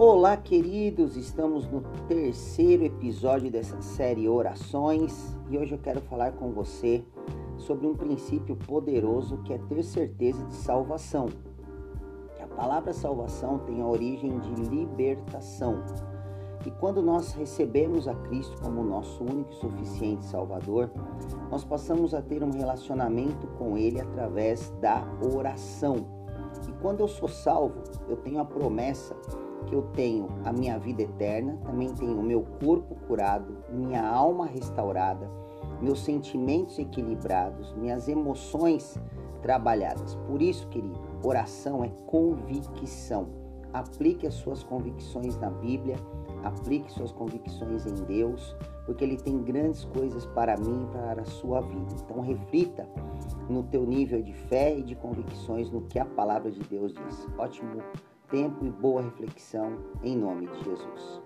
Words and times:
Olá, 0.00 0.36
queridos! 0.36 1.16
Estamos 1.16 1.66
no 1.66 1.80
terceiro 2.06 2.84
episódio 2.84 3.50
dessa 3.50 3.82
série 3.82 4.28
Orações 4.28 5.36
e 5.50 5.58
hoje 5.58 5.72
eu 5.74 5.78
quero 5.80 6.00
falar 6.02 6.34
com 6.34 6.52
você 6.52 7.04
sobre 7.56 7.84
um 7.84 7.96
princípio 7.96 8.54
poderoso 8.54 9.38
que 9.38 9.52
é 9.52 9.58
ter 9.58 9.82
certeza 9.82 10.44
de 10.44 10.54
salvação. 10.54 11.26
A 12.40 12.46
palavra 12.46 12.92
salvação 12.92 13.58
tem 13.58 13.82
a 13.82 13.88
origem 13.88 14.38
de 14.38 14.54
libertação. 14.70 15.82
E 16.64 16.70
quando 16.70 17.02
nós 17.02 17.32
recebemos 17.32 18.06
a 18.06 18.14
Cristo 18.14 18.56
como 18.62 18.84
nosso 18.84 19.24
único 19.24 19.50
e 19.50 19.56
suficiente 19.56 20.24
Salvador, 20.26 20.92
nós 21.50 21.64
passamos 21.64 22.14
a 22.14 22.22
ter 22.22 22.44
um 22.44 22.52
relacionamento 22.52 23.48
com 23.58 23.76
Ele 23.76 24.00
através 24.00 24.70
da 24.80 25.02
oração. 25.34 26.06
E 26.68 26.72
quando 26.80 27.00
eu 27.00 27.08
sou 27.08 27.28
salvo, 27.28 27.82
eu 28.08 28.16
tenho 28.16 28.38
a 28.38 28.44
promessa 28.44 29.16
que 29.68 29.74
eu 29.74 29.82
tenho 29.92 30.28
a 30.44 30.52
minha 30.52 30.78
vida 30.78 31.02
eterna, 31.02 31.58
também 31.64 31.92
tenho 31.94 32.22
meu 32.22 32.42
corpo 32.62 32.94
curado, 33.06 33.58
minha 33.70 34.06
alma 34.06 34.46
restaurada, 34.46 35.30
meus 35.80 36.02
sentimentos 36.02 36.78
equilibrados, 36.78 37.74
minhas 37.74 38.08
emoções 38.08 38.98
trabalhadas. 39.42 40.14
Por 40.26 40.40
isso, 40.40 40.66
querido, 40.68 40.98
oração 41.22 41.84
é 41.84 41.88
convicção. 42.06 43.28
Aplique 43.72 44.26
as 44.26 44.34
suas 44.34 44.62
convicções 44.62 45.36
na 45.38 45.50
Bíblia, 45.50 45.96
aplique 46.42 46.90
suas 46.90 47.12
convicções 47.12 47.84
em 47.84 48.04
Deus, 48.06 48.56
porque 48.86 49.04
Ele 49.04 49.18
tem 49.18 49.42
grandes 49.42 49.84
coisas 49.84 50.24
para 50.26 50.56
mim 50.56 50.84
e 50.84 50.86
para 50.86 51.22
a 51.22 51.26
sua 51.26 51.60
vida. 51.60 51.94
Então 52.02 52.20
reflita 52.20 52.88
no 53.48 53.62
teu 53.64 53.84
nível 53.84 54.22
de 54.22 54.32
fé 54.32 54.76
e 54.78 54.82
de 54.82 54.94
convicções 54.94 55.70
no 55.70 55.82
que 55.82 55.98
a 55.98 56.06
palavra 56.06 56.50
de 56.50 56.60
Deus 56.60 56.94
diz. 56.94 57.28
Ótimo 57.36 57.82
tempo 58.30 58.64
e 58.64 58.70
boa 58.70 59.02
reflexão 59.02 59.78
em 60.02 60.16
nome 60.16 60.46
de 60.46 60.64
Jesus. 60.64 61.22